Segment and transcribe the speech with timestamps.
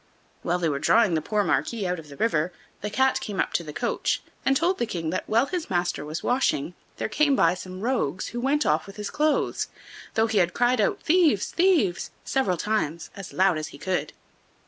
[0.41, 2.51] While they were drawing the poor Marquis out of the river,
[2.81, 6.03] the Cat came up to the coach and told the King that, while his master
[6.03, 9.67] was washing, there came by some rogues, who went off with his clothes,
[10.15, 11.51] though he had cried out: "Thieves!
[11.51, 14.13] thieves!" several times, as loud as he could.